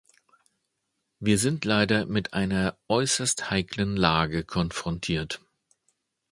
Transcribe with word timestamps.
Wir 1.19 1.37
sind 1.37 1.63
leider 1.63 2.07
mit 2.07 2.33
einer 2.33 2.75
äußerst 2.87 3.51
heiklen 3.51 3.95
Lage 3.95 4.43
konfrontiert. 4.43 5.41